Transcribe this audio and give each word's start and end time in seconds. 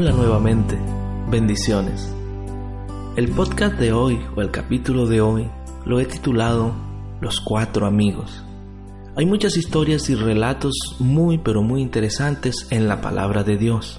Hola 0.00 0.12
nuevamente, 0.12 0.78
bendiciones. 1.28 2.08
El 3.16 3.30
podcast 3.30 3.74
de 3.80 3.92
hoy 3.92 4.20
o 4.36 4.42
el 4.42 4.52
capítulo 4.52 5.08
de 5.08 5.20
hoy 5.20 5.50
lo 5.84 5.98
he 5.98 6.06
titulado 6.06 6.72
Los 7.20 7.40
cuatro 7.40 7.84
amigos. 7.84 8.44
Hay 9.16 9.26
muchas 9.26 9.56
historias 9.56 10.08
y 10.08 10.14
relatos 10.14 10.76
muy 11.00 11.38
pero 11.38 11.62
muy 11.62 11.82
interesantes 11.82 12.68
en 12.70 12.86
la 12.86 13.00
palabra 13.00 13.42
de 13.42 13.56
Dios, 13.56 13.98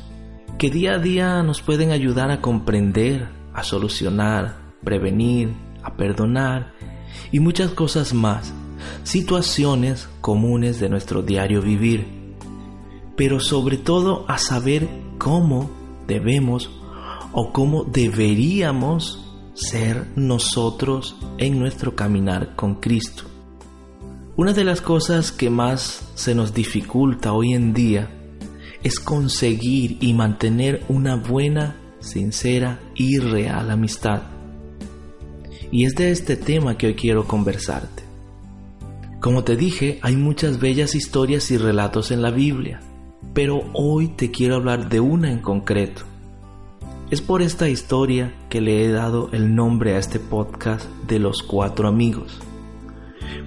que 0.57 0.69
día 0.69 0.93
a 0.93 0.99
día 0.99 1.43
nos 1.43 1.61
pueden 1.61 1.91
ayudar 1.91 2.31
a 2.31 2.39
comprender, 2.39 3.27
a 3.53 3.63
solucionar, 3.63 4.55
prevenir, 4.85 5.53
a 5.83 5.97
perdonar 5.97 6.71
y 7.29 7.41
muchas 7.41 7.71
cosas 7.71 8.13
más, 8.13 8.53
situaciones 9.03 10.07
comunes 10.21 10.79
de 10.79 10.87
nuestro 10.87 11.23
diario 11.23 11.61
vivir, 11.61 12.07
pero 13.17 13.41
sobre 13.41 13.75
todo 13.75 14.23
a 14.29 14.37
saber 14.37 14.87
cómo 15.17 15.77
debemos 16.09 16.69
o 17.31 17.53
cómo 17.53 17.85
deberíamos 17.85 19.25
ser 19.53 20.07
nosotros 20.15 21.15
en 21.37 21.59
nuestro 21.59 21.95
caminar 21.95 22.55
con 22.55 22.75
Cristo. 22.75 23.23
Una 24.35 24.53
de 24.53 24.63
las 24.63 24.81
cosas 24.81 25.31
que 25.31 25.49
más 25.49 26.11
se 26.15 26.33
nos 26.33 26.53
dificulta 26.53 27.33
hoy 27.33 27.53
en 27.53 27.73
día 27.73 28.09
es 28.83 28.99
conseguir 28.99 29.97
y 29.99 30.13
mantener 30.13 30.83
una 30.87 31.15
buena, 31.15 31.75
sincera 31.99 32.79
y 32.95 33.19
real 33.19 33.69
amistad. 33.69 34.23
Y 35.71 35.85
es 35.85 35.95
de 35.95 36.11
este 36.11 36.37
tema 36.37 36.77
que 36.77 36.87
hoy 36.87 36.95
quiero 36.95 37.27
conversarte. 37.27 38.03
Como 39.19 39.43
te 39.43 39.57
dije, 39.57 39.99
hay 40.01 40.15
muchas 40.15 40.59
bellas 40.59 40.95
historias 40.95 41.51
y 41.51 41.57
relatos 41.57 42.11
en 42.11 42.21
la 42.21 42.31
Biblia, 42.31 42.79
pero 43.33 43.63
hoy 43.73 44.07
te 44.07 44.31
quiero 44.31 44.55
hablar 44.55 44.89
de 44.89 44.99
una 44.99 45.31
en 45.31 45.39
concreto. 45.39 46.03
Es 47.09 47.21
por 47.21 47.41
esta 47.41 47.69
historia 47.69 48.35
que 48.49 48.61
le 48.61 48.85
he 48.85 48.91
dado 48.91 49.29
el 49.31 49.55
nombre 49.55 49.95
a 49.95 49.97
este 49.97 50.19
podcast 50.19 50.85
de 51.07 51.19
los 51.19 51.41
cuatro 51.41 51.87
amigos. 51.87 52.39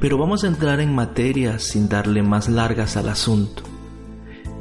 Pero 0.01 0.19
vamos 0.19 0.43
a 0.43 0.49
entrar 0.49 0.81
en 0.81 0.95
materia 0.95 1.59
sin 1.59 1.89
darle 1.89 2.23
más 2.23 2.49
largas 2.49 2.97
al 2.97 3.09
asunto. 3.09 3.63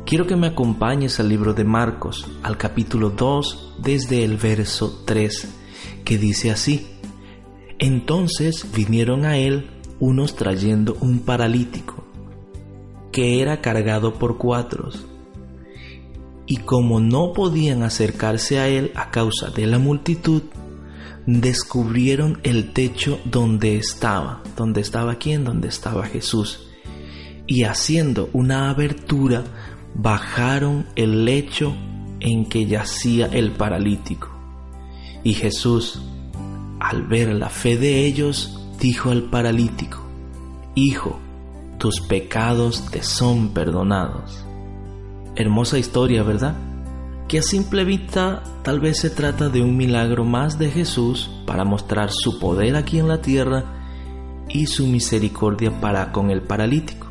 Quiero 0.05 0.27
que 0.27 0.35
me 0.35 0.47
acompañes 0.47 1.19
al 1.19 1.29
libro 1.29 1.53
de 1.53 1.63
Marcos, 1.63 2.27
al 2.43 2.57
capítulo 2.57 3.09
2, 3.11 3.75
desde 3.81 4.23
el 4.23 4.37
verso 4.37 5.03
3, 5.05 5.47
que 6.03 6.17
dice 6.17 6.51
así. 6.51 6.87
Entonces 7.79 8.67
vinieron 8.75 9.25
a 9.25 9.37
él 9.37 9.69
unos 9.99 10.35
trayendo 10.35 10.97
un 10.99 11.19
paralítico, 11.19 12.00
que 13.11 13.41
era 13.41 13.61
cargado 13.61 14.15
por 14.15 14.37
cuatros, 14.37 15.05
y 16.45 16.57
como 16.57 16.99
no 16.99 17.33
podían 17.33 17.83
acercarse 17.83 18.59
a 18.59 18.67
él 18.67 18.91
a 18.95 19.11
causa 19.11 19.49
de 19.49 19.67
la 19.67 19.79
multitud, 19.79 20.43
descubrieron 21.25 22.39
el 22.43 22.73
techo 22.73 23.19
donde 23.25 23.75
estaba, 23.75 24.41
donde 24.57 24.81
estaba 24.81 25.15
quién, 25.15 25.43
donde 25.43 25.67
estaba 25.67 26.05
Jesús, 26.05 26.67
y 27.47 27.63
haciendo 27.63 28.29
una 28.33 28.69
abertura, 28.69 29.43
bajaron 29.93 30.85
el 30.95 31.25
lecho 31.25 31.75
en 32.19 32.45
que 32.45 32.65
yacía 32.65 33.27
el 33.27 33.51
paralítico. 33.51 34.29
Y 35.23 35.33
Jesús, 35.33 36.01
al 36.79 37.03
ver 37.07 37.29
la 37.33 37.49
fe 37.49 37.77
de 37.77 38.05
ellos, 38.05 38.59
dijo 38.79 39.11
al 39.11 39.23
paralítico, 39.23 39.99
Hijo, 40.73 41.19
tus 41.81 41.99
pecados 41.99 42.91
te 42.91 43.01
son 43.01 43.55
perdonados. 43.55 44.45
Hermosa 45.35 45.79
historia, 45.79 46.21
¿verdad? 46.21 46.55
Que 47.27 47.39
a 47.39 47.41
simple 47.41 47.83
vista 47.85 48.43
tal 48.61 48.79
vez 48.79 48.99
se 48.99 49.09
trata 49.09 49.49
de 49.49 49.63
un 49.63 49.75
milagro 49.75 50.23
más 50.23 50.59
de 50.59 50.69
Jesús 50.69 51.31
para 51.47 51.65
mostrar 51.65 52.11
su 52.11 52.37
poder 52.37 52.75
aquí 52.75 52.99
en 52.99 53.07
la 53.07 53.19
tierra 53.19 53.63
y 54.47 54.67
su 54.67 54.85
misericordia 54.85 55.81
para 55.81 56.11
con 56.11 56.29
el 56.29 56.43
paralítico. 56.43 57.07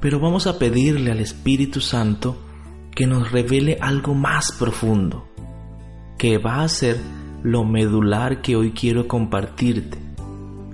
Pero 0.00 0.20
vamos 0.20 0.46
a 0.46 0.58
pedirle 0.58 1.12
al 1.12 1.20
Espíritu 1.20 1.82
Santo 1.82 2.38
que 2.92 3.06
nos 3.06 3.30
revele 3.30 3.76
algo 3.82 4.14
más 4.14 4.52
profundo, 4.58 5.28
que 6.16 6.38
va 6.38 6.62
a 6.62 6.68
ser 6.68 6.98
lo 7.42 7.64
medular 7.64 8.40
que 8.40 8.56
hoy 8.56 8.72
quiero 8.72 9.06
compartirte. 9.06 9.98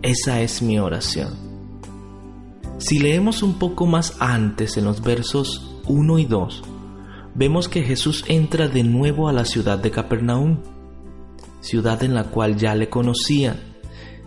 Esa 0.02 0.40
es 0.40 0.62
mi 0.62 0.78
oración. 0.78 1.45
Si 2.78 2.98
leemos 2.98 3.42
un 3.42 3.58
poco 3.58 3.86
más 3.86 4.16
antes 4.20 4.76
en 4.76 4.84
los 4.84 5.00
versos 5.00 5.80
1 5.86 6.18
y 6.18 6.26
2, 6.26 6.62
vemos 7.34 7.70
que 7.70 7.82
Jesús 7.82 8.22
entra 8.28 8.68
de 8.68 8.82
nuevo 8.82 9.28
a 9.28 9.32
la 9.32 9.46
ciudad 9.46 9.78
de 9.78 9.90
Capernaum, 9.90 10.58
ciudad 11.60 12.02
en 12.02 12.14
la 12.14 12.24
cual 12.24 12.56
ya 12.56 12.74
le 12.74 12.90
conocían, 12.90 13.60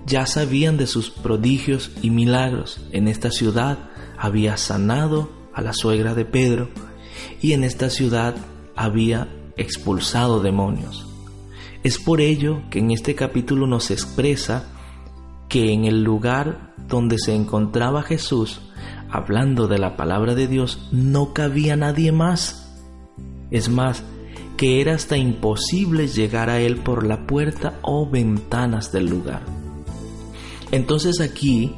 ya 0.08 0.26
sabían 0.26 0.78
de 0.78 0.88
sus 0.88 1.12
prodigios 1.12 1.92
y 2.02 2.10
milagros. 2.10 2.82
En 2.92 3.08
esta 3.08 3.30
ciudad 3.30 3.78
había 4.18 4.58
sanado 4.58 5.30
a 5.54 5.62
la 5.62 5.74
suegra 5.74 6.16
de 6.16 6.26
Pedro 6.26 6.70
y 7.42 7.54
en 7.54 7.64
esta 7.64 7.92
ciudad 7.92 8.36
había 8.76 9.28
expulsado 9.58 10.42
demonios. 10.42 11.08
Es 11.84 12.00
por 12.00 12.20
ello 12.20 12.64
que 12.72 12.80
en 12.80 12.90
este 12.90 13.14
capítulo 13.14 13.68
nos 13.68 13.92
expresa 13.92 14.79
que 15.50 15.74
en 15.74 15.86
el 15.86 16.04
lugar 16.04 16.74
donde 16.88 17.18
se 17.18 17.36
encontraba 17.36 18.04
Jesús 18.04 18.62
hablando 19.10 19.68
de 19.68 19.80
la 19.80 19.98
palabra 19.98 20.36
de 20.36 20.48
Dios, 20.48 20.88
no 20.92 21.34
cabía 21.34 21.76
nadie 21.76 22.12
más. 22.12 22.72
Es 23.52 23.68
más, 23.68 24.04
que 24.56 24.82
era 24.82 24.94
hasta 24.94 25.18
imposible 25.18 26.08
llegar 26.08 26.50
a 26.50 26.60
él 26.60 26.78
por 26.78 27.06
la 27.06 27.26
puerta 27.26 27.80
o 27.82 28.08
ventanas 28.08 28.92
del 28.92 29.08
lugar. 29.08 29.42
Entonces 30.72 31.20
aquí 31.20 31.76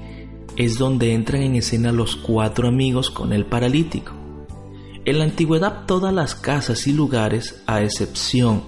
es 0.57 0.77
donde 0.77 1.13
entran 1.13 1.43
en 1.43 1.55
escena 1.55 1.91
los 1.91 2.17
cuatro 2.17 2.67
amigos 2.67 3.09
con 3.09 3.31
el 3.31 3.45
paralítico. 3.45 4.11
En 5.05 5.17
la 5.17 5.23
antigüedad 5.23 5.85
todas 5.85 6.13
las 6.13 6.35
casas 6.35 6.85
y 6.87 6.93
lugares, 6.93 7.63
a 7.65 7.81
excepción 7.81 8.63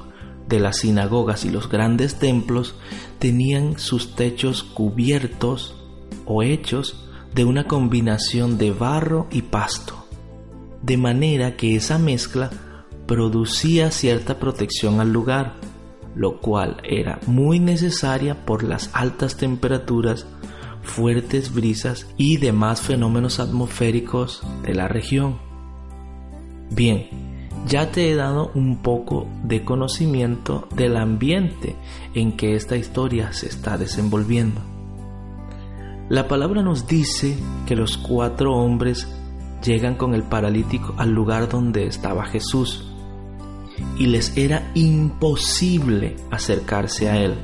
de 0.48 0.60
las 0.60 0.78
sinagogas 0.78 1.46
y 1.46 1.50
los 1.50 1.70
grandes 1.70 2.16
templos, 2.16 2.76
tenían 3.20 3.80
sus 3.80 4.16
techos 4.16 4.64
cubiertos 4.64 5.76
o 6.26 6.44
hechos 6.44 7.08
de 7.34 7.46
una 7.46 7.66
combinación 7.66 8.58
de 8.58 8.72
barro 8.72 9.28
y 9.32 9.42
pasto, 9.44 10.06
de 10.82 10.98
manera 10.98 11.56
que 11.56 11.76
esa 11.76 11.98
mezcla 11.98 12.52
producía 13.08 13.92
cierta 13.92 14.40
protección 14.40 15.00
al 15.00 15.12
lugar, 15.12 15.56
lo 16.16 16.40
cual 16.40 16.78
era 16.84 17.20
muy 17.26 17.60
necesaria 17.60 18.46
por 18.46 18.64
las 18.64 18.90
altas 18.94 19.38
temperaturas, 19.38 20.28
fuertes 20.84 21.54
brisas 21.54 22.08
y 22.18 22.38
demás 22.38 22.82
fenómenos 22.82 23.40
atmosféricos 23.40 24.44
de 24.64 24.76
la 24.76 24.88
región. 24.88 25.40
Bien, 26.70 27.33
ya 27.66 27.92
te 27.92 28.12
he 28.12 28.16
dado 28.16 28.52
un 28.56 28.78
poco 28.78 29.28
de 29.44 29.64
conocimiento 29.64 30.68
del 30.76 30.98
ambiente 30.98 31.76
en 32.14 32.36
que 32.36 32.56
esta 32.56 32.76
historia 32.76 33.34
se 33.34 33.48
está 33.48 33.78
desenvolviendo. 33.78 34.62
La 36.10 36.28
palabra 36.28 36.62
nos 36.62 36.88
dice 36.88 37.38
que 37.66 37.76
los 37.76 37.98
cuatro 37.98 38.56
hombres 38.56 39.08
llegan 39.64 39.96
con 39.96 40.14
el 40.14 40.24
paralítico 40.24 40.94
al 40.98 41.12
lugar 41.12 41.48
donde 41.48 41.88
estaba 41.88 42.26
Jesús 42.26 42.86
y 43.98 44.08
les 44.08 44.38
era 44.38 44.70
imposible 44.74 46.18
acercarse 46.30 47.10
a 47.10 47.18
él. 47.18 47.36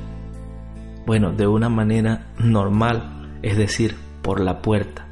Bueno, 1.05 1.31
de 1.31 1.47
una 1.47 1.69
manera 1.69 2.27
normal, 2.38 3.39
es 3.41 3.57
decir, 3.57 3.95
por 4.21 4.41
la 4.41 4.61
puerta. 4.61 5.07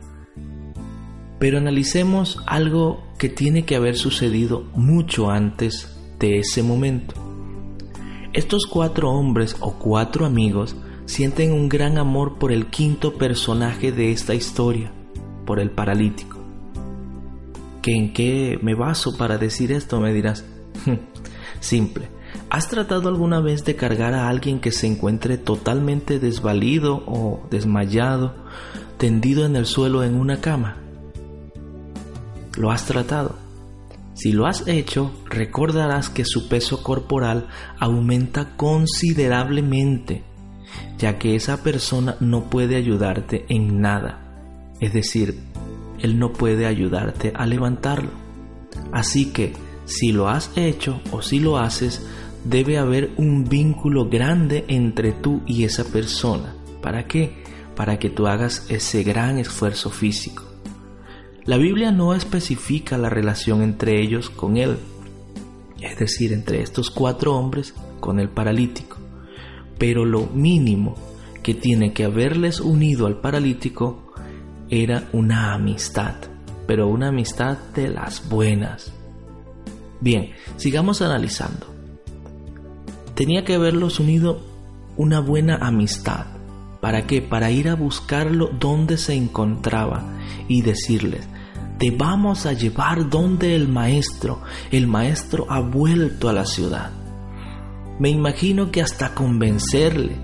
Pero 1.39 1.57
analicemos 1.57 2.43
algo 2.45 3.06
que 3.17 3.29
tiene 3.29 3.65
que 3.65 3.75
haber 3.75 3.95
sucedido 3.95 4.63
mucho 4.73 5.29
antes 5.29 5.97
de 6.19 6.39
ese 6.39 6.63
momento. 6.63 7.15
Estos 8.33 8.67
cuatro 8.67 9.11
hombres 9.11 9.55
o 9.59 9.79
cuatro 9.79 10.25
amigos 10.25 10.75
sienten 11.05 11.53
un 11.53 11.69
gran 11.69 11.97
amor 11.97 12.37
por 12.37 12.51
el 12.51 12.67
quinto 12.67 13.17
personaje 13.17 13.91
de 13.91 14.11
esta 14.11 14.35
historia, 14.35 14.91
por 15.45 15.59
el 15.59 15.71
paralítico. 15.71 16.37
¿Que 17.81 17.95
en 17.95 18.13
qué 18.13 18.59
me 18.61 18.75
baso 18.75 19.17
para 19.17 19.37
decir 19.37 19.71
esto? 19.71 19.99
Me 19.99 20.13
dirás. 20.13 20.45
Simple. 21.59 22.09
¿Has 22.49 22.69
tratado 22.69 23.09
alguna 23.09 23.39
vez 23.39 23.65
de 23.65 23.75
cargar 23.75 24.13
a 24.13 24.29
alguien 24.29 24.59
que 24.59 24.71
se 24.71 24.87
encuentre 24.87 25.37
totalmente 25.37 26.19
desvalido 26.19 27.03
o 27.07 27.47
desmayado, 27.49 28.35
tendido 28.97 29.45
en 29.45 29.55
el 29.55 29.65
suelo 29.65 30.03
en 30.03 30.15
una 30.15 30.41
cama? 30.41 30.86
¿Lo 32.57 32.71
has 32.71 32.85
tratado? 32.85 33.35
Si 34.13 34.31
lo 34.31 34.47
has 34.47 34.67
hecho, 34.67 35.11
recordarás 35.29 36.09
que 36.09 36.25
su 36.25 36.49
peso 36.49 36.81
corporal 36.81 37.47
aumenta 37.79 38.57
considerablemente 38.57 40.23
ya 40.97 41.17
que 41.17 41.35
esa 41.35 41.63
persona 41.63 42.17
no 42.19 42.49
puede 42.49 42.75
ayudarte 42.75 43.45
en 43.49 43.81
nada. 43.81 44.73
Es 44.79 44.93
decir, 44.93 45.39
Él 45.99 46.19
no 46.19 46.33
puede 46.33 46.65
ayudarte 46.65 47.31
a 47.35 47.45
levantarlo. 47.45 48.11
Así 48.91 49.31
que 49.31 49.53
si 49.85 50.11
lo 50.11 50.27
has 50.27 50.51
hecho 50.55 51.01
o 51.11 51.21
si 51.21 51.39
lo 51.39 51.57
haces, 51.57 52.05
debe 52.43 52.77
haber 52.77 53.11
un 53.17 53.45
vínculo 53.45 54.09
grande 54.09 54.65
entre 54.67 55.11
tú 55.11 55.41
y 55.45 55.63
esa 55.63 55.83
persona. 55.85 56.55
¿Para 56.81 57.07
qué? 57.07 57.43
Para 57.75 57.99
que 57.99 58.09
tú 58.09 58.27
hagas 58.27 58.65
ese 58.69 59.03
gran 59.03 59.37
esfuerzo 59.37 59.89
físico. 59.89 60.43
La 61.47 61.55
Biblia 61.55 61.93
no 61.93 62.13
especifica 62.13 62.97
la 62.97 63.07
relación 63.07 63.61
entre 63.61 64.01
ellos 64.01 64.29
con 64.29 64.57
él, 64.57 64.77
es 65.79 65.97
decir, 65.97 66.33
entre 66.33 66.61
estos 66.61 66.91
cuatro 66.91 67.37
hombres 67.37 67.73
con 68.01 68.19
el 68.19 68.27
paralítico. 68.27 68.97
Pero 69.77 70.03
lo 70.03 70.27
mínimo 70.27 70.95
que 71.43 71.53
tiene 71.53 71.93
que 71.93 72.03
haberles 72.03 72.59
unido 72.59 73.07
al 73.07 73.21
paralítico 73.21 74.11
era 74.69 75.07
una 75.13 75.53
amistad, 75.53 76.15
pero 76.67 76.89
una 76.89 77.07
amistad 77.07 77.57
de 77.73 77.87
las 77.87 78.27
buenas. 78.27 78.91
Bien, 80.01 80.31
sigamos 80.57 81.01
analizando. 81.01 81.73
Tenía 83.15 83.45
que 83.45 83.55
haberlos 83.55 84.01
unido 84.01 84.41
una 84.97 85.21
buena 85.21 85.55
amistad. 85.61 86.25
¿Para 86.81 87.07
qué? 87.07 87.21
Para 87.21 87.51
ir 87.51 87.69
a 87.69 87.75
buscarlo 87.75 88.49
donde 88.59 88.97
se 88.97 89.13
encontraba 89.13 90.03
y 90.49 90.61
decirles, 90.61 91.27
te 91.77 91.91
vamos 91.91 92.45
a 92.45 92.53
llevar 92.53 93.09
donde 93.09 93.55
el 93.55 93.67
maestro, 93.67 94.41
el 94.71 94.87
maestro 94.87 95.45
ha 95.49 95.59
vuelto 95.59 96.29
a 96.29 96.33
la 96.33 96.45
ciudad. 96.45 96.91
Me 97.99 98.09
imagino 98.09 98.71
que 98.71 98.81
hasta 98.81 99.13
convencerle, 99.13 100.17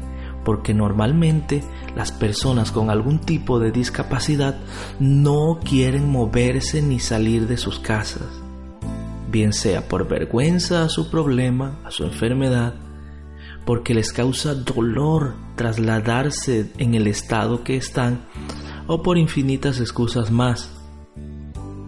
porque 0.44 0.74
normalmente 0.74 1.64
las 1.96 2.12
personas 2.12 2.72
con 2.72 2.90
algún 2.90 3.20
tipo 3.20 3.60
de 3.60 3.72
discapacidad 3.72 4.58
no 5.00 5.60
quieren 5.64 6.10
moverse 6.10 6.82
ni 6.82 7.00
salir 7.00 7.48
de 7.48 7.58
sus 7.58 7.80
casas, 7.80 8.28
bien 9.32 9.54
sea 9.54 9.88
por 9.88 10.08
vergüenza 10.08 10.84
a 10.84 10.90
su 10.90 11.10
problema, 11.10 11.80
a 11.86 11.92
su 11.92 12.04
enfermedad, 12.04 12.76
porque 13.66 13.94
les 13.94 14.12
causa 14.12 14.54
dolor 14.56 15.36
trasladarse 15.56 16.72
en 16.78 16.96
el 16.96 17.08
estado 17.08 17.64
que 17.64 17.78
están 17.78 18.26
o 18.88 19.02
por 19.02 19.18
infinitas 19.18 19.80
excusas 19.80 20.32
más. 20.32 20.73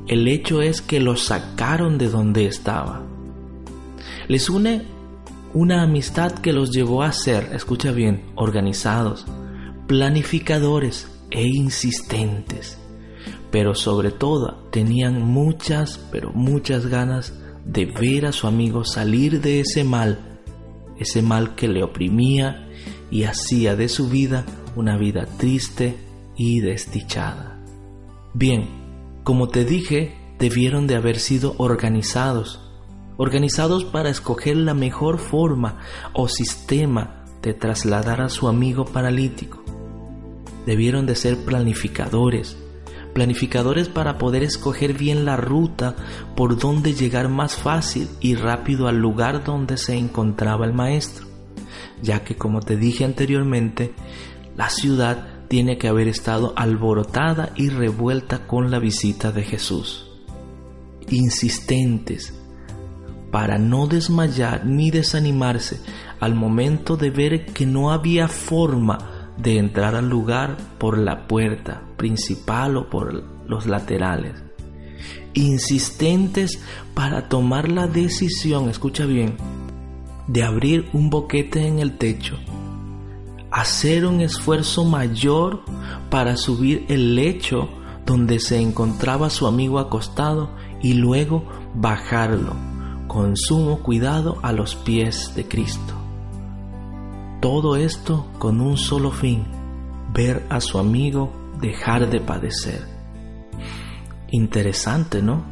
El 0.07 0.27
hecho 0.27 0.61
es 0.61 0.81
que 0.81 0.99
los 0.99 1.23
sacaron 1.23 1.97
de 1.97 2.09
donde 2.09 2.45
estaba. 2.45 3.03
Les 4.27 4.49
une 4.49 4.83
una 5.53 5.83
amistad 5.83 6.33
que 6.33 6.53
los 6.53 6.71
llevó 6.71 7.03
a 7.03 7.11
ser, 7.11 7.49
escucha 7.53 7.91
bien, 7.91 8.25
organizados, 8.35 9.25
planificadores 9.87 11.07
e 11.31 11.47
insistentes. 11.47 12.77
Pero 13.51 13.73
sobre 13.73 14.11
todo 14.11 14.67
tenían 14.71 15.21
muchas, 15.21 15.99
pero 16.11 16.31
muchas 16.33 16.87
ganas 16.87 17.33
de 17.65 17.85
ver 17.85 18.25
a 18.25 18.31
su 18.31 18.47
amigo 18.47 18.83
salir 18.83 19.41
de 19.41 19.61
ese 19.61 19.83
mal 19.83 20.35
ese 20.97 21.21
mal 21.21 21.55
que 21.55 21.67
le 21.67 21.83
oprimía 21.83 22.67
y 23.11 23.23
hacía 23.23 23.75
de 23.75 23.89
su 23.89 24.09
vida 24.09 24.45
una 24.75 24.97
vida 24.97 25.25
triste 25.37 25.97
y 26.35 26.59
desdichada. 26.59 27.59
Bien, 28.33 28.67
como 29.25 29.49
te 29.49 29.65
dije, 29.65 30.15
debieron 30.37 30.85
de 30.85 30.95
haber 30.95 31.19
sido 31.19 31.55
organizados, 31.57 32.61
organizados 33.17 33.83
para 33.83 34.11
escoger 34.11 34.55
la 34.55 34.75
mejor 34.75 35.17
forma 35.17 35.79
o 36.13 36.27
sistema 36.27 37.25
de 37.41 37.55
trasladar 37.55 38.21
a 38.21 38.29
su 38.29 38.47
amigo 38.47 38.85
paralítico. 38.85 39.63
Debieron 40.67 41.07
de 41.07 41.15
ser 41.15 41.43
planificadores, 41.43 42.55
planificadores 43.15 43.89
para 43.89 44.19
poder 44.19 44.43
escoger 44.43 44.93
bien 44.93 45.25
la 45.25 45.37
ruta 45.37 45.95
por 46.35 46.59
donde 46.59 46.93
llegar 46.93 47.27
más 47.27 47.55
fácil 47.55 48.07
y 48.21 48.35
rápido 48.35 48.87
al 48.87 48.97
lugar 48.97 49.43
donde 49.43 49.77
se 49.77 49.97
encontraba 49.97 50.67
el 50.67 50.73
maestro, 50.73 51.25
ya 51.99 52.23
que 52.23 52.35
como 52.35 52.59
te 52.59 52.77
dije 52.77 53.03
anteriormente, 53.03 53.95
la 54.55 54.69
ciudad 54.69 55.34
tiene 55.47 55.77
que 55.77 55.87
haber 55.87 56.07
estado 56.07 56.53
alborotada 56.55 57.51
y 57.55 57.69
revuelta 57.69 58.47
con 58.47 58.71
la 58.71 58.79
visita 58.79 59.31
de 59.31 59.43
Jesús. 59.43 60.09
Insistentes, 61.09 62.33
para 63.31 63.57
no 63.57 63.87
desmayar 63.87 64.65
ni 64.65 64.91
desanimarse 64.91 65.79
al 66.19 66.35
momento 66.35 66.97
de 66.97 67.09
ver 67.09 67.45
que 67.47 67.65
no 67.65 67.91
había 67.91 68.27
forma 68.27 69.31
de 69.37 69.57
entrar 69.57 69.95
al 69.95 70.09
lugar 70.09 70.57
por 70.77 70.97
la 70.97 71.27
puerta 71.27 71.83
principal 71.97 72.77
o 72.77 72.89
por 72.89 73.23
los 73.47 73.65
laterales. 73.65 74.41
Insistentes 75.33 76.59
para 76.93 77.27
tomar 77.27 77.69
la 77.69 77.87
decisión, 77.87 78.69
escucha 78.69 79.05
bien, 79.05 79.35
de 80.27 80.43
abrir 80.43 80.87
un 80.93 81.09
boquete 81.09 81.67
en 81.67 81.79
el 81.79 81.97
techo, 81.97 82.39
hacer 83.55 84.05
un 84.05 84.19
esfuerzo 84.19 84.83
mayor 84.83 85.61
para 86.09 86.35
subir 86.35 86.85
el 86.89 87.15
lecho 87.15 87.69
donde 88.05 88.41
se 88.41 88.59
encontraba 88.59 89.29
su 89.29 89.47
amigo 89.47 89.79
acostado 89.79 90.49
y 90.81 90.95
luego 90.95 91.45
bajarlo 91.73 92.53
con 93.07 93.37
sumo 93.37 93.81
cuidado 93.81 94.39
a 94.41 94.51
los 94.51 94.75
pies 94.75 95.31
de 95.37 95.47
Cristo. 95.47 95.93
Todo 97.41 97.77
esto 97.77 98.27
con 98.39 98.59
un 98.59 98.75
solo 98.75 99.09
fin, 99.09 99.45
ver 100.13 100.45
a 100.49 100.59
su 100.59 100.77
amigo 100.77 101.31
dejar 101.61 102.09
de 102.09 102.19
padecer. 102.19 102.85
Interesante, 104.31 105.21
¿no? 105.21 105.45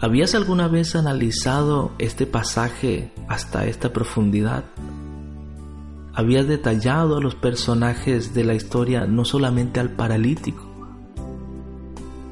¿Habías 0.00 0.36
alguna 0.36 0.68
vez 0.68 0.94
analizado 0.94 1.90
este 1.98 2.26
pasaje 2.26 3.12
hasta 3.26 3.66
esta 3.66 3.92
profundidad? 3.92 4.66
¿Habías 6.18 6.48
detallado 6.48 7.18
a 7.18 7.20
los 7.20 7.34
personajes 7.34 8.32
de 8.32 8.42
la 8.42 8.54
historia, 8.54 9.06
no 9.06 9.26
solamente 9.26 9.80
al 9.80 9.90
paralítico? 9.90 10.66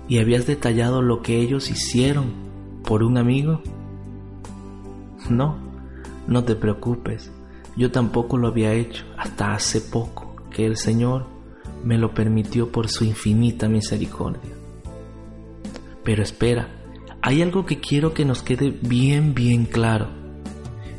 ¿Y 0.09 0.21
habías 0.21 0.47
detallado 0.47 1.03
lo 1.03 1.21
que 1.21 1.39
ellos 1.39 1.71
hicieron 1.71 2.33
por 2.83 3.03
un 3.03 3.19
amigo? 3.19 3.61
No, 5.29 5.59
no 6.27 6.45
te 6.45 6.57
preocupes. 6.57 7.31
Yo 7.77 7.91
tampoco 7.91 8.39
lo 8.39 8.49
había 8.49 8.73
hecho 8.73 9.05
hasta 9.19 9.53
hace 9.53 9.83
poco 9.83 10.35
que 10.51 10.65
el 10.65 10.79
Señor 10.79 11.27
me 11.85 11.99
lo 11.99 12.15
permitió 12.15 12.73
por 12.73 12.89
su 12.89 13.05
infinita 13.05 13.69
misericordia. 13.69 14.55
Pero 16.03 16.23
espera, 16.23 16.71
hay 17.21 17.43
algo 17.43 17.67
que 17.67 17.81
quiero 17.81 18.15
que 18.15 18.25
nos 18.25 18.41
quede 18.43 18.71
bien, 18.81 19.35
bien 19.35 19.67
claro. 19.67 20.24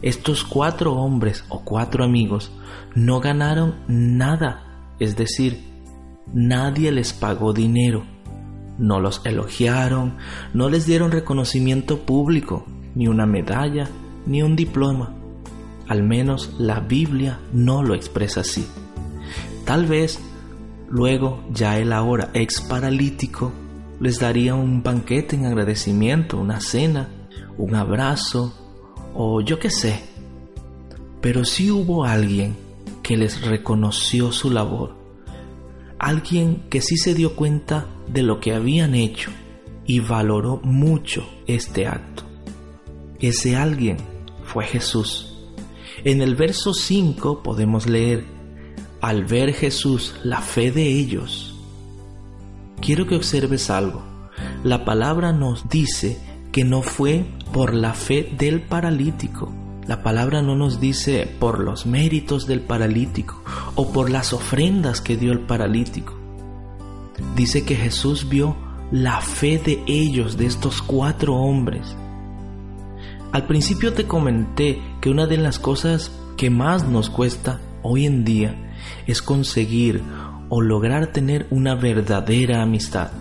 Estos 0.06 0.44
cuatro 0.44 0.94
hombres 0.94 1.44
o 1.50 1.62
cuatro 1.62 2.04
amigos 2.04 2.52
no 2.94 3.22
ganaron 3.22 3.74
nada, 3.88 4.94
es 5.00 5.16
decir, 5.16 5.64
nadie 6.32 6.92
les 6.92 7.12
pagó 7.12 7.54
dinero, 7.54 8.06
no 8.78 9.00
los 9.00 9.26
elogiaron, 9.26 10.18
no 10.54 10.70
les 10.70 10.86
dieron 10.86 11.10
reconocimiento 11.10 12.06
público, 12.06 12.68
ni 12.94 13.08
una 13.08 13.26
medalla, 13.26 13.90
ni 14.28 14.44
un 14.44 14.56
diploma. 14.56 15.16
Al 15.88 16.04
menos 16.04 16.54
la 16.60 16.82
Biblia 16.82 17.40
no 17.52 17.82
lo 17.82 17.96
expresa 17.96 18.42
así. 18.42 18.68
Tal 19.66 19.88
vez 19.88 20.20
luego 20.88 21.44
ya 21.52 21.80
el 21.80 21.92
ahora 21.92 22.30
ex 22.36 22.62
paralítico 22.62 23.52
les 24.00 24.20
daría 24.20 24.54
un 24.54 24.84
banquete 24.84 25.36
en 25.36 25.48
agradecimiento, 25.48 26.38
una 26.38 26.62
cena, 26.62 27.10
un 27.58 27.74
abrazo 27.74 28.64
o 29.15 29.41
yo 29.41 29.57
qué 29.60 29.72
sé. 29.72 30.00
Pero 31.22 31.45
sí 31.45 31.72
hubo 31.72 32.03
alguien 32.03 32.55
que 33.01 33.17
les 33.17 33.41
reconoció 33.41 34.31
su 34.31 34.51
labor, 34.51 34.95
alguien 35.98 36.63
que 36.69 36.81
sí 36.81 36.98
se 36.98 37.15
dio 37.15 37.36
cuenta 37.36 37.88
de 38.07 38.22
lo 38.22 38.39
que 38.39 38.53
habían 38.53 38.93
hecho 38.93 39.31
y 39.86 40.00
valoró 40.00 40.60
mucho 40.63 41.27
este 41.48 41.88
acto. 41.88 42.24
Ese 43.19 43.55
alguien 43.55 43.98
fue 44.43 44.65
Jesús. 44.65 45.31
En 46.03 46.22
el 46.22 46.36
verso 46.36 46.74
5 46.74 47.41
podemos 47.41 47.88
leer, 47.88 48.25
al 49.01 49.25
ver 49.25 49.53
Jesús 49.53 50.15
la 50.24 50.41
fe 50.41 50.72
de 50.72 50.88
ellos. 50.88 51.55
Quiero 52.81 53.07
que 53.07 53.15
observes 53.15 53.69
algo. 53.69 54.03
La 54.63 54.84
palabra 54.84 55.31
nos 55.31 55.69
dice 55.69 56.19
que 56.51 56.63
no 56.63 56.81
fue 56.81 57.25
por 57.56 57.74
la 57.74 57.94
fe 57.94 58.30
del 58.38 58.60
paralítico. 58.60 59.50
La 59.88 60.04
palabra 60.04 60.42
no 60.42 60.58
nos 60.58 60.82
dice 60.82 61.26
por 61.40 61.62
los 61.62 61.86
méritos 61.86 62.48
del 62.48 62.60
paralítico 62.60 63.42
o 63.76 63.94
por 63.94 64.10
las 64.10 64.34
ofrendas 64.34 65.00
que 65.00 65.16
dio 65.16 65.32
el 65.32 65.40
paralítico. 65.40 66.20
Dice 67.34 67.64
que 67.64 67.78
Jesús 67.78 68.28
vio 68.28 68.58
la 68.92 69.22
fe 69.22 69.58
de 69.58 69.82
ellos, 69.88 70.36
de 70.36 70.48
estos 70.48 70.82
cuatro 70.82 71.36
hombres. 71.36 71.96
Al 73.32 73.48
principio 73.48 73.94
te 73.94 74.06
comenté 74.06 74.82
que 75.00 75.10
una 75.10 75.26
de 75.26 75.38
las 75.38 75.58
cosas 75.58 76.12
que 76.36 76.50
más 76.50 76.86
nos 76.86 77.10
cuesta 77.10 77.62
hoy 77.84 78.06
en 78.06 78.26
día 78.26 78.76
es 79.08 79.22
conseguir 79.22 80.04
o 80.50 80.60
lograr 80.60 81.14
tener 81.14 81.48
una 81.52 81.74
verdadera 81.74 82.62
amistad, 82.62 83.12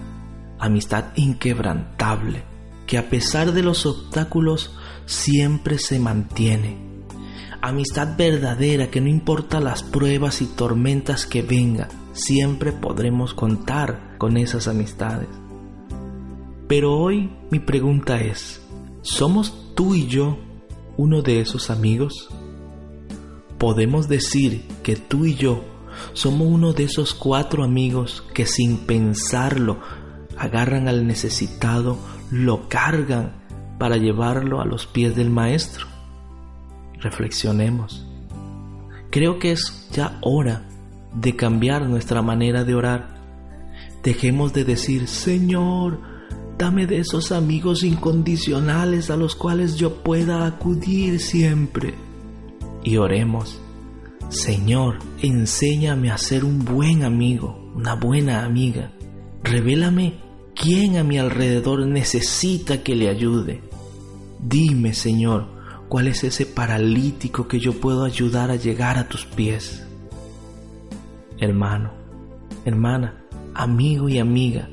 amistad 0.59 1.05
inquebrantable, 1.15 2.43
que 2.87 2.99
a 2.99 3.09
pesar 3.09 3.53
de 3.53 3.63
los 3.63 3.87
obstáculos 3.87 4.75
siempre 5.07 5.79
se 5.79 5.99
mantiene. 5.99 6.79
Amistad 7.63 8.17
verdadera 8.17 8.91
que 8.91 9.01
no 9.01 9.09
importa 9.09 9.59
las 9.59 9.83
pruebas 9.83 10.43
y 10.43 10.47
tormentas 10.47 11.27
que 11.27 11.43
vengan, 11.43 11.89
siempre 12.13 12.73
podremos 12.73 13.33
contar 13.33 14.17
con 14.19 14.37
esas 14.37 14.69
amistades. 14.69 15.29
Pero 16.69 16.97
hoy 16.97 17.31
mi 17.51 17.61
pregunta 17.61 18.21
es, 18.21 18.63
¿somos 19.03 19.75
tú 19.75 19.95
y 19.95 20.07
yo 20.07 20.39
uno 20.97 21.23
de 21.23 21.41
esos 21.41 21.71
amigos? 21.71 22.29
Podemos 23.59 24.09
decir 24.09 24.67
que 24.83 24.97
tú 24.97 25.25
y 25.25 25.35
yo 25.35 25.65
somos 26.13 26.49
uno 26.49 26.73
de 26.73 26.85
esos 26.85 27.15
cuatro 27.15 27.65
amigos 27.65 28.25
que 28.35 28.47
sin 28.47 28.79
pensarlo 28.79 29.81
agarran 30.37 30.89
al 30.89 31.07
necesitado, 31.07 31.97
lo 32.31 32.69
cargan 32.69 33.33
para 33.79 33.97
llevarlo 33.97 34.61
a 34.61 34.65
los 34.65 34.87
pies 34.87 35.15
del 35.17 35.31
Maestro. 35.31 35.87
Reflexionemos. 37.01 38.07
Creo 39.11 39.39
que 39.39 39.53
es 39.53 39.89
ya 39.93 40.19
hora 40.23 40.63
de 41.15 41.37
cambiar 41.37 41.87
nuestra 41.89 42.23
manera 42.23 42.65
de 42.65 42.75
orar. 42.75 43.15
Dejemos 44.03 44.53
de 44.53 44.65
decir, 44.65 45.07
Señor, 45.07 46.01
dame 46.59 46.87
de 46.87 46.99
esos 46.99 47.33
amigos 47.33 47.83
incondicionales 47.85 49.11
a 49.11 49.17
los 49.17 49.37
cuales 49.37 49.77
yo 49.77 50.03
pueda 50.03 50.47
acudir 50.47 51.21
siempre. 51.21 51.95
Y 52.83 52.97
oremos, 52.97 53.61
Señor, 54.29 54.99
enséñame 55.21 56.11
a 56.11 56.19
ser 56.19 56.45
un 56.45 56.65
buen 56.65 57.05
amigo, 57.05 57.71
una 57.75 57.95
buena 57.95 58.45
amiga. 58.45 58.91
Revélame 59.43 60.24
quién 60.55 60.97
a 60.97 61.05
mi 61.05 61.19
alrededor 61.19 61.87
necesita 61.87 62.83
que 62.83 62.95
le 62.95 63.09
ayude. 63.09 63.63
Dime, 64.41 64.95
Señor, 64.95 65.49
cuál 65.89 66.09
es 66.09 66.25
ese 66.25 66.47
paralítico 66.47 67.49
que 67.49 67.61
yo 67.61 67.73
puedo 67.81 68.05
ayudar 68.05 68.51
a 68.51 68.57
llegar 68.57 68.99
a 68.99 69.09
tus 69.09 69.25
pies. 69.25 69.87
Hermano, 71.39 71.93
hermana, 72.65 73.25
amigo 73.55 74.09
y 74.09 74.19
amiga, 74.19 74.69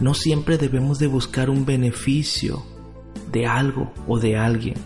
no 0.00 0.14
siempre 0.14 0.58
debemos 0.58 0.98
de 0.98 1.06
buscar 1.06 1.50
un 1.50 1.64
beneficio 1.64 2.64
de 3.30 3.46
algo 3.46 3.92
o 4.06 4.18
de 4.18 4.36
alguien. 4.36 4.76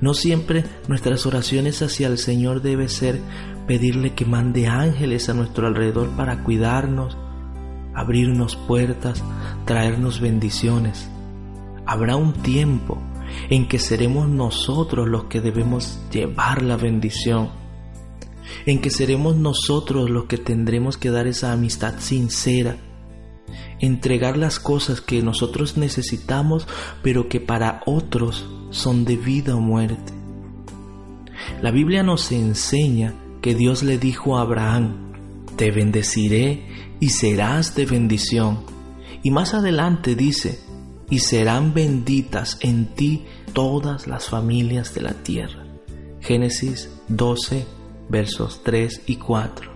No 0.00 0.14
siempre 0.14 0.64
nuestras 0.88 1.26
oraciones 1.26 1.80
hacia 1.80 2.08
el 2.08 2.18
Señor 2.18 2.60
debe 2.60 2.88
ser 2.88 3.20
pedirle 3.66 4.14
que 4.14 4.26
mande 4.26 4.66
ángeles 4.66 5.28
a 5.28 5.34
nuestro 5.34 5.66
alrededor 5.66 6.10
para 6.16 6.44
cuidarnos, 6.44 7.16
abrirnos 7.96 8.54
puertas, 8.54 9.24
traernos 9.64 10.20
bendiciones. 10.20 11.08
Habrá 11.86 12.14
un 12.14 12.32
tiempo 12.32 12.98
en 13.50 13.66
que 13.66 13.80
seremos 13.80 14.28
nosotros 14.28 15.08
los 15.08 15.24
que 15.24 15.40
debemos 15.40 15.98
llevar 16.12 16.62
la 16.62 16.76
bendición 16.76 17.50
en 18.64 18.80
que 18.80 18.90
seremos 18.90 19.36
nosotros 19.36 20.10
los 20.10 20.24
que 20.24 20.38
tendremos 20.38 20.96
que 20.96 21.10
dar 21.10 21.26
esa 21.26 21.52
amistad 21.52 21.94
sincera, 21.98 22.76
entregar 23.80 24.36
las 24.36 24.58
cosas 24.58 25.00
que 25.00 25.22
nosotros 25.22 25.76
necesitamos, 25.76 26.66
pero 27.02 27.28
que 27.28 27.40
para 27.40 27.82
otros 27.86 28.48
son 28.70 29.04
de 29.04 29.16
vida 29.16 29.54
o 29.54 29.60
muerte. 29.60 30.12
La 31.62 31.70
Biblia 31.70 32.02
nos 32.02 32.32
enseña 32.32 33.14
que 33.40 33.54
Dios 33.54 33.82
le 33.82 33.98
dijo 33.98 34.36
a 34.36 34.42
Abraham, 34.42 35.05
te 35.56 35.70
bendeciré 35.70 36.66
y 37.00 37.10
serás 37.10 37.74
de 37.74 37.86
bendición. 37.86 38.64
Y 39.22 39.30
más 39.30 39.54
adelante 39.54 40.14
dice, 40.14 40.60
y 41.10 41.20
serán 41.20 41.74
benditas 41.74 42.58
en 42.60 42.94
ti 42.94 43.24
todas 43.52 44.06
las 44.06 44.28
familias 44.28 44.94
de 44.94 45.00
la 45.02 45.14
tierra. 45.14 45.64
Génesis 46.20 46.90
12, 47.08 47.66
versos 48.08 48.62
3 48.64 49.02
y 49.06 49.16
4. 49.16 49.70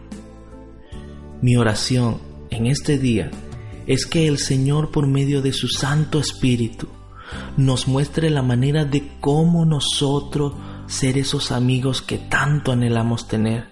Mi 1.42 1.56
oración 1.56 2.18
en 2.50 2.66
este 2.66 2.99
día 2.99 3.30
es 3.87 4.06
que 4.06 4.26
el 4.26 4.38
Señor 4.38 4.90
por 4.90 5.06
medio 5.06 5.42
de 5.42 5.52
su 5.52 5.68
Santo 5.68 6.18
Espíritu 6.20 6.88
nos 7.56 7.88
muestre 7.88 8.30
la 8.30 8.42
manera 8.42 8.84
de 8.84 9.12
cómo 9.20 9.64
nosotros 9.64 10.52
ser 10.87 11.18
esos 11.18 11.52
amigos 11.52 12.02
que 12.02 12.18
tanto 12.18 12.72
anhelamos 12.72 13.28
tener, 13.28 13.68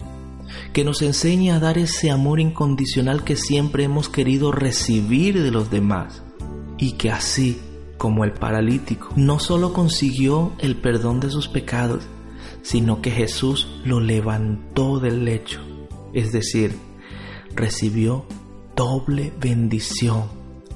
que 0.72 0.84
nos 0.84 1.02
enseñe 1.02 1.50
a 1.50 1.58
dar 1.58 1.78
ese 1.78 2.10
amor 2.10 2.40
incondicional 2.40 3.24
que 3.24 3.36
siempre 3.36 3.84
hemos 3.84 4.08
querido 4.08 4.52
recibir 4.52 5.42
de 5.42 5.50
los 5.50 5.70
demás. 5.70 6.22
Y 6.78 6.92
que 6.92 7.10
así 7.10 7.60
como 7.96 8.24
el 8.24 8.32
paralítico 8.32 9.10
no 9.16 9.40
solo 9.40 9.72
consiguió 9.72 10.52
el 10.58 10.76
perdón 10.76 11.20
de 11.20 11.30
sus 11.30 11.48
pecados, 11.48 12.04
sino 12.62 13.02
que 13.02 13.10
Jesús 13.10 13.68
lo 13.84 14.00
levantó 14.00 15.00
del 15.00 15.24
lecho, 15.24 15.60
es 16.12 16.32
decir, 16.32 16.76
recibió 17.54 18.24
doble 18.76 19.32
bendición 19.40 20.24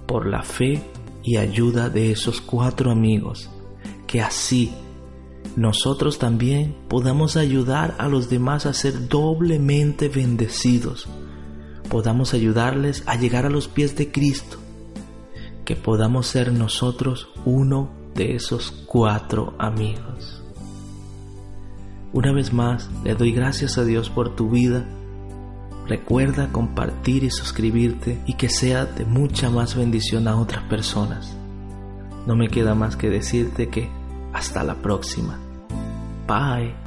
por 0.07 0.27
la 0.27 0.43
fe 0.43 0.83
y 1.23 1.37
ayuda 1.37 1.89
de 1.89 2.11
esos 2.11 2.41
cuatro 2.41 2.91
amigos, 2.91 3.49
que 4.07 4.21
así 4.21 4.73
nosotros 5.57 6.19
también 6.19 6.75
podamos 6.89 7.37
ayudar 7.37 7.95
a 7.99 8.09
los 8.09 8.31
demás 8.31 8.65
a 8.67 8.73
ser 8.73 9.09
doblemente 9.09 10.09
bendecidos, 10.09 11.09
podamos 11.91 12.33
ayudarles 12.33 13.03
a 13.07 13.17
llegar 13.17 13.45
a 13.45 13.51
los 13.51 13.69
pies 13.69 13.95
de 13.97 14.11
Cristo, 14.11 14.57
que 15.65 15.77
podamos 15.77 16.27
ser 16.27 16.53
nosotros 16.53 17.29
uno 17.45 17.91
de 18.15 18.35
esos 18.35 18.71
cuatro 18.87 19.55
amigos. 19.59 20.43
Una 22.15 22.33
vez 22.33 22.53
más, 22.53 22.91
le 23.05 23.15
doy 23.15 23.33
gracias 23.33 23.79
a 23.79 23.85
Dios 23.85 24.11
por 24.11 24.35
tu 24.37 24.51
vida. 24.51 24.87
Recuerda 25.87 26.53
compartir 26.53 27.25
y 27.25 27.31
suscribirte 27.31 28.21
y 28.27 28.35
que 28.35 28.49
sea 28.49 28.85
de 28.85 29.05
mucha 29.05 29.51
más 29.51 29.75
bendición 29.75 30.29
a 30.29 30.37
otras 30.37 30.65
personas. 30.65 31.35
No 32.27 32.37
me 32.37 32.49
queda 32.49 32.75
más 32.75 32.97
que 32.97 33.09
decirte 33.09 33.69
que 33.69 33.91
hasta 34.33 34.63
la 34.63 34.77
próxima. 34.77 35.42
Bye. 36.27 36.82